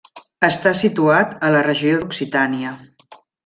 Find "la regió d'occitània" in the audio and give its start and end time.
1.57-2.77